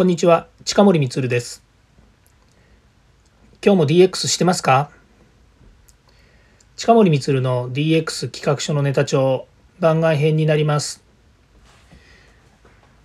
[0.00, 0.46] こんにちは。
[0.64, 1.62] 近森光です。
[3.62, 4.90] 今日も DX してますか？
[6.74, 9.46] 近森光の DX 企画書のネタ帳
[9.78, 11.04] 番外編になります。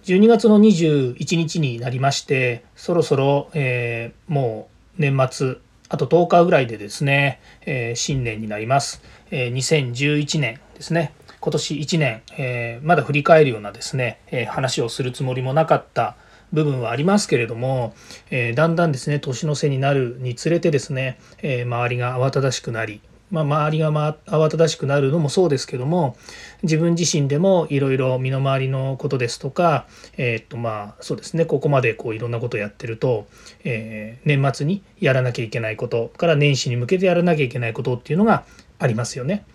[0.06, 5.58] 12月の21日になりましてそろそろ、えー、もう年末
[5.90, 9.02] あと10日ぐらいでですね、えー、新年になります、
[9.32, 11.12] えー、2011年ですね。
[11.42, 16.16] 今年1年、えー、まだ振り返るようなですね、え話をするつもりもなかった
[16.54, 17.94] 部分はありますけれども、
[18.30, 26.16] えだんだんですね年の瀬になるにつれてですね、え周りが慌ただしくなりまあ、周りが、ま、慌ただしくなるのもそうですけども
[26.64, 29.88] 自分自身でもいろいろ身の回りのことですとか、
[30.18, 33.28] えー、っとまあそうですねここまでこういろんなことをやってると、
[33.64, 38.46] えー、年末にやらなきゃいけないことから年始に向けてやらなきゃいけないことっていうのが
[38.78, 39.46] ありますよね。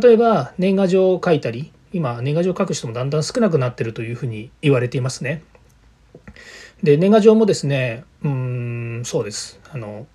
[0.00, 5.42] 例えば年賀状を書いたり今年賀状を書く人もだんだん少なくなってるというふうに言われていますね。
[6.82, 9.60] で年賀状もですねうんそうです。
[9.72, 10.06] あの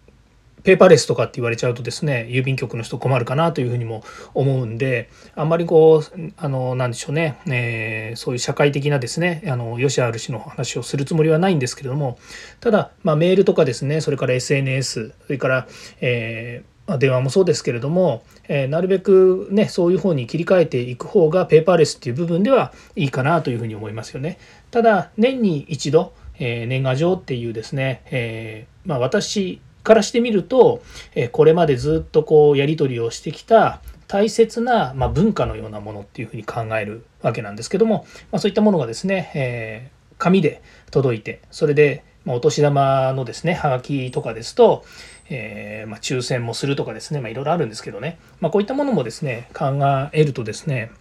[0.64, 12.20] ペーパーレスとかって言われちゃうとですね郵便局の人困るかなというふうにも思うんであんまりこうあのなんでしょうね、えー、そういう社会的なですねあの良し悪しの話をするつもりはないんですけれども
[12.60, 15.68] ただ、まあ、メールとかですねそれから SNS それから、
[16.00, 24.40] えーま電話もそうですけれども、えー、なるべくねそういう方に切り替えていく方がペーパーレスっていう部分ではいいかなというふうに思いますよね。
[24.72, 30.84] ただ年に一度、えー、年賀状っていうですね、えー、まあ、私からしてみると、
[31.16, 44.86] えこれまでずっとこうやり取りをしてきた大切な、ま文化のようなものっていうふうに考えるわけなんですけども、まあ、そういったものがですね、え紙で届いてそれで、まお年玉のですねはがきとかですと、
[45.34, 49.80] えー、まあ、抽選もするとかですね、まあ、いろいろあるんですけどね、まあ、こういったものもですね考
[50.12, 50.92] えるとですね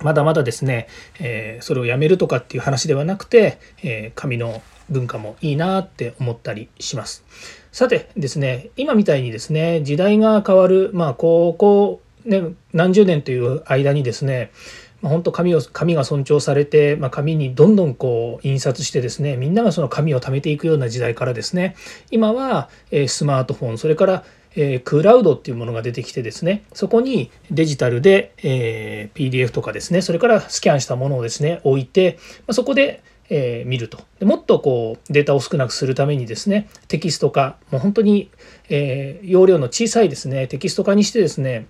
[0.00, 0.86] まだまだですね、
[1.18, 7.24] えー、それをやめるとかっていう話ではなくて、えー、紙の文化もいいなって思ったりします。
[7.72, 12.42] さてですね今みたいにですね時代が変わるまあここね
[12.72, 14.50] 何十年という間にですね
[15.00, 21.76] まあ、本当紙を紙が尊重されて、まあ、紙にどんどんこう印刷してですねみんながその紙を貯めていくような時代からですね
[22.10, 24.24] 今は、えー、スマートフォンそれから、
[24.56, 33.98] えー、クラウドっていうものが出てきてですねそこにデジタルで、えー、PDF とかですねそれからスキャンしたものをですね置いて、まあ、そこでえー、見ると。
[34.18, 38.30] でもっとこうデータを少なくするためにですねテキスト化もう本当に、
[38.68, 41.66] えー、容量の小さいですねテキスト化にしてですね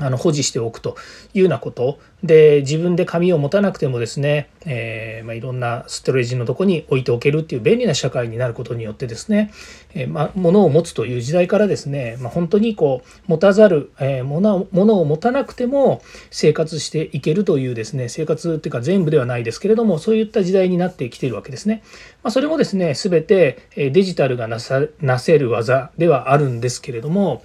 [0.00, 0.96] あの保持しておくと
[1.34, 9.52] いうようなことで自分で紙を持たなくてもですね、えー、まあ、いろんなストレージのとこに置いておけるっていう便利な社会になることによってですね、
[9.94, 14.54] えー、ま物を持つという時代からですね、まあ、本当にこう持たざる、えー、物
[15.00, 16.00] を持たなくても
[16.30, 21.82] 生活していけるというですね生活っていうか全部ではないですけれどもそういった時代になってきているわけですね。
[22.22, 27.42] まあ、それもですね全てデジタルがなさなせる技ではあるんですけれども、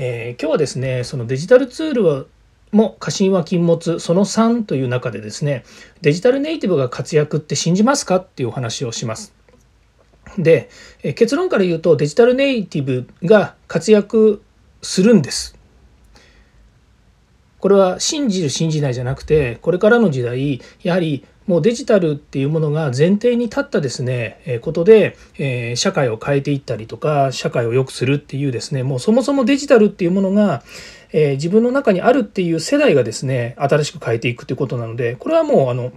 [0.00, 2.24] えー、今日はですねそのデジタルツールは
[2.70, 5.64] も過信は禁物その3という中でですね
[6.02, 9.34] デジタルネイティブが活躍って信じますかっていうお話をします。
[10.38, 10.68] で
[11.16, 14.42] 結論から言うとデジタルネイティブが活躍
[14.82, 15.56] するんです。
[17.58, 30.62] これは信じる信じないじゃなくてこれからの時代やはりもうデジタルっていうものが前提に立ったですね、えことで、え社会を変えていったりとか社会を良くするっていうですねもうそもそもデジタルっていうものが、
[31.10, 35.90] え自分の中にあるっていう世代がですね新しく変えていくということなのでこれはもうあの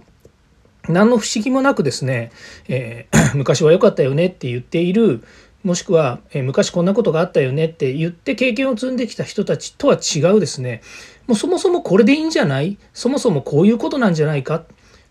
[0.88, 2.32] 何の不思議もなくですね、
[2.66, 5.22] えー、 昔は良かったよねって言っている
[5.64, 10.80] もしくは、えー、昔こんなことがあったよねって言って経験を積んできた人たちとは違うですね。
[11.28, 12.78] もうそもそもこれでいいんじゃない？
[12.94, 14.64] そもそもこういうことなんじゃないか？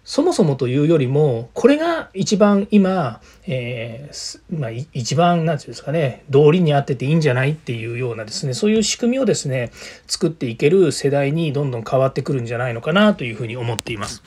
[0.04, 9.72] そもそもというよりもこれが一番今、えー、まあ、一番何て言うんですかね道理に合ってていいんじゃないっていうようなですねそういう仕組みをですね
[10.08, 14.24] 作っていける世代にどんどん変わってくるんじゃないのかなというふうに思っています。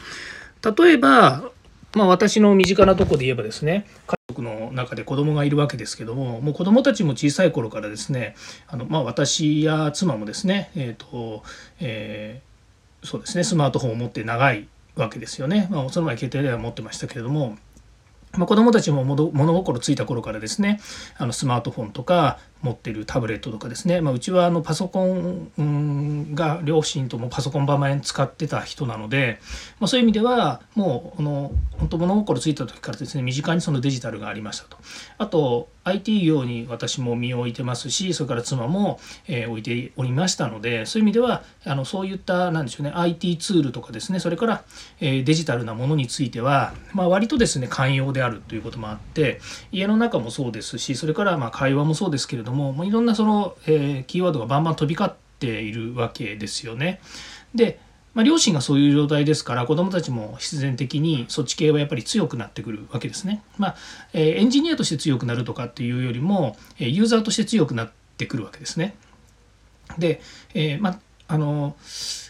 [0.78, 1.50] 例えば、
[1.94, 8.34] まあ、私の身近なとこで言えばですね家族の中で子供がいるわけですけどももう子供たちも小さい頃からですね
[8.66, 11.42] あの、まあ、私や妻もですねえっ、ー、と、
[11.80, 15.68] えー、そうですねスマートフォンを持って長いわけですよね。
[15.70, 17.56] まあ、その前携帯では持ってましたけれども、
[18.32, 20.80] まあ、子供たちも物心ついた頃からですね
[21.16, 29.39] あのスマートフォンとか持ってるタブレットとかですね、まあ、うちはあのパソコンが両親ともパソコン場面使ってた人なので、
[29.81, 34.78] まあ、そういう意味ではもうあの本当物心ついた時からですね身近にそのデジタルがありましたと。
[35.19, 44.65] あと IT 業に私も身を置いてますしそれから妻も、えー、置いておりましたのでそういう意味ではあのそういったなんでしょうね IT ツールとかですねそれから、
[45.01, 49.41] えー、デジタルなものについては、まあ、割とですね寛容であるということもあって
[49.72, 57.01] 家の中もそうですしそれからまあ会話もそうですけれどもも、まあ、いろんなその、えー、キーワードがバンバン飛び交っているわけですよね。
[57.54, 57.78] で
[58.15, 63.42] まあ、両親がそういう状態ですから子どもたちも必然的にそっち系はやっぱり強くなってくるわけですね。
[63.59, 63.77] まあ
[64.12, 68.95] えー、エンジニアとして強くなるとかっていうよりもえユーザーとして強くなってくるわけですね。
[69.98, 70.21] で、
[70.54, 71.77] えー、まああの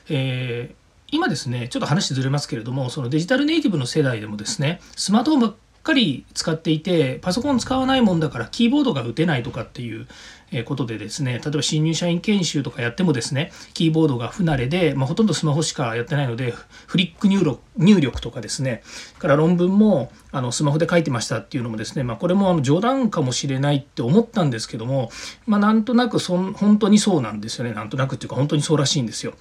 [0.09, 0.85] えー
[1.15, 5.55] 今ですねちょっと話ずれますけれどもそのデジタルネイティブの世代でもですねスマートフォン
[5.85, 10.09] かり使っていてパソコン使わないもんだからキーボードが打てないとかっていう
[10.63, 16.55] ことでですね例えば新入社員研修とかやってもですねキーボードが不慣れで、まあ、ほとんどスマホしかやってないので
[16.87, 18.83] フリック入力入力とかですね
[19.19, 25.11] から論文もあのスマホで書いてましたっていうのもですね、まあ、これもあの冗談かもしれないって思ったんですけども、
[25.47, 29.35] まあ、なんとなくそん本当にそうなんですよねなんとなくっていうか本当にそうらしいんですよ。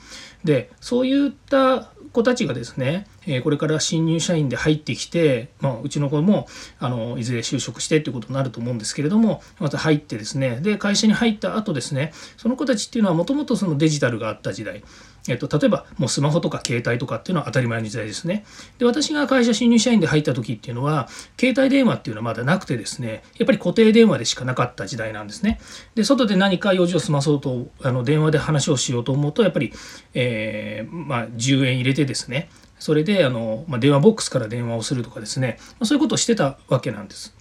[0.43, 6.47] でそういった子たちがですね、えこれから新入社員で入ってきて、まあ、うちの子も
[6.79, 14.83] あのいずれ就職してっていうことになると思うんですけれどもまた入ってですねで会社に入った後ですねその子たちっていうのはもともとそのデジタルがあった時代
[15.27, 18.43] えっと、例えばもうスマホとか携帯とかっていうのは当たり前の時代ですね。
[18.77, 21.07] で私が会社新入社員で入った時っていうのは
[21.39, 25.61] 携帯電話っていうのはまだなくてですねやっぱり固定電話でしかなかった時代なんですね。
[25.95, 29.71] で外で何か用事を済まそうとあの電話で話をしようと思うとやっぱり、
[30.13, 32.49] えー、まあ、10円入れてですね
[32.79, 37.33] それであの、まあ、電話ボックスから電話をするとかですね、ま、そういうことをしてたわけなんです。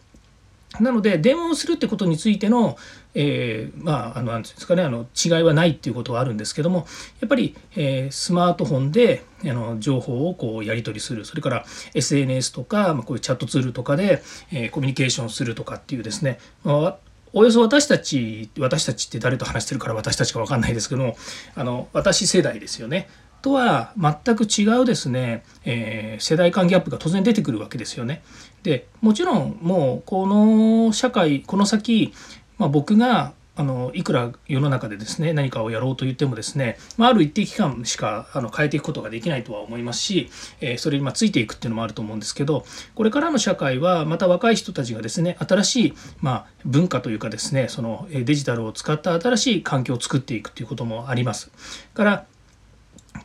[0.81, 2.77] なので電話をするってことについての、
[3.15, 6.87] えー、まああのなんていうんですかねあの違いはないっていうことはあるんですけども
[7.21, 11.25] やっぱり、えー、スマートフォンであの情報をこうやり取りする。
[11.25, 11.65] それから
[11.95, 14.23] SNS とか、まあ、こういうチャットツールとかで、
[14.53, 16.97] えー、コミュニケーションするとかっていうですね、まあ
[17.35, 21.17] およそ私たち私たちって誰と話してるから私たちか分かんないですけども
[21.55, 23.09] あの私世代ですよね。
[23.43, 28.23] とは全く違うですね、えー、世代間ギャップが当然出てくるわけですよね。
[28.63, 32.15] でもちろんもうこの社会この先、
[32.59, 40.31] まあ、僕があのいくら世の中でですね何かをやろうと言ってもですね、まあ、ある一定期間しかあの変えていくことができないとは思いますし、
[40.61, 51.51] えー、それにまついていくっていうのもあると思うんですけどこれからの社会はまた若い人たちがですね新しい、まあ、文化というかですねそのデジタルを使った新しい環境を作っていくということもあります。
[51.93, 52.27] から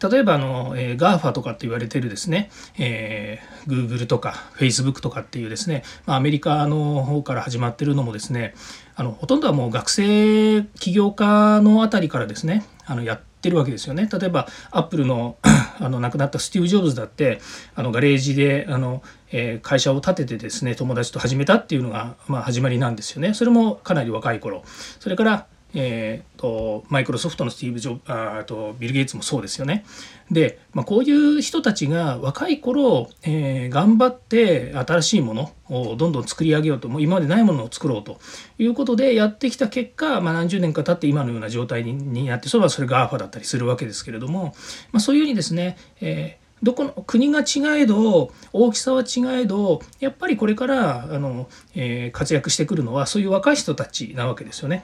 [0.09, 8.53] 例えばあの、えー、GAFA とかって言われてるですね、えー、Google とか Facebook とかっていうですね、まあ、アメリカの方から始まってるのもですね
[8.95, 14.09] あのほとんどはもう学生起業家のあたりからですねあのやってるわけですよね。
[14.11, 15.37] 例えばアップルの
[15.79, 17.39] あの亡くなったスティーブ・ジョブズだって
[17.75, 23.33] あのガレージであの、えー、会社を建ててですね友達と始めたっていうのが、まあ、始まりなんですよね。
[23.33, 24.63] それもかなり若い頃。
[24.99, 27.99] それからえーと、マイクロソフトのスティーブ・ジョ
[28.39, 29.85] あとビル・ゲイツもそうですよね。
[30.31, 38.19] で、まあ、こういう人たちが若い頃、えー、頑張って新しいものをどんどん作り上げようともう今までないものを作ろうと
[38.57, 44.55] いうことでやってきた結果、まあ、何十年か経って今のような状態になってそれはそれが GAFA だったりするわけですけれども、
[44.91, 54.83] まあ、そういうふうにですね、えーどこの国が違えど大きさは違えどやっぱりこれからあの、えー、活躍してくるのはそういう若い人たちなわけですよね。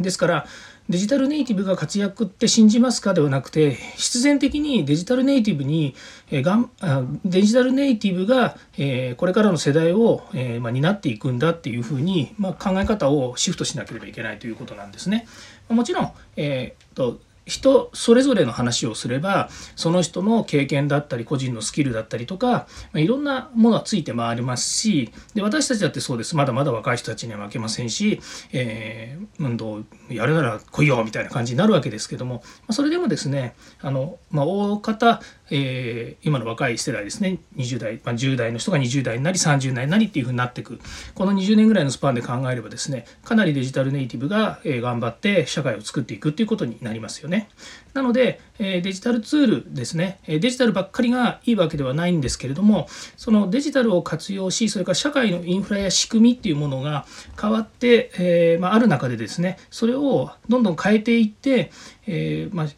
[0.00, 0.46] ですから
[0.88, 5.94] デジタルネイティブが活躍って信じますかではなくて必然的にデジタルネイティブに、
[6.30, 6.70] え、がん
[7.24, 15.26] デジタルネイティブが、え、これからの世代を、えま、担っていくんだっていうふうに、ま、考え方をシフトしなければいけないということなんですね。
[15.68, 26.36] もちろん、えーと人それぞれの話をすればその人の経験だったり個人のスキルだったりとか、ま、いろんなものはついて回りますしで私たちだってそうです。
[26.36, 28.20] まだまだ若い人たちには負けませんし、
[28.52, 35.20] えー、運動やるなら来いよみたいな感じになるわけですけども、ま、それでもですねあの、まあ、大方、
[35.54, 37.38] えー、今の若い世代ですね。
[37.56, 40.80] 20代、まあ、10代の人が20代になり30代になりっていうふうになっていく。
[41.14, 47.50] この20年ぐらいのスパンで考えればですねかなりデジタルネイティブが、えー、頑張って社会を作っていくっていうことになりますよね。
[47.92, 52.86] なので、えデジタルツールですね、デジタルばっかりがいいわけではないんですけれども、
[53.18, 57.04] そのデジタルを活用し、それから社会のインフラや仕組みっていうものが
[57.38, 61.70] 変わって、えー、まあ、ある中でですね、それをどんどん変えていって、
[62.06, 62.68] えー、まあ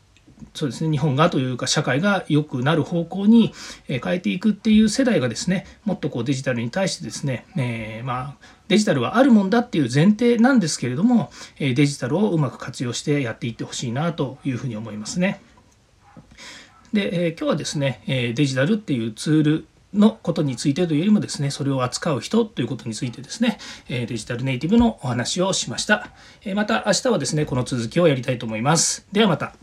[0.53, 3.53] そうですね日本がというか社会が良くなる方向に
[3.87, 8.37] 変えていくっていう世代がですねもっとこうデジタルに対してですね、えー、まあ
[8.69, 15.41] デジタルはあるもんだっていう前提なんですけれどもデジタルをうまく活用してやっていってほしいなというふうに思いますね。
[16.93, 26.09] で、えー、今日はですねデジタルっていうツールのことについてというよりもですね、それを扱う人ということについてですね、デジタルネイティブのお話をしました。
[26.55, 29.07] また明日はですね、この続きをやりたいと思います。
[29.13, 29.55] ではまた。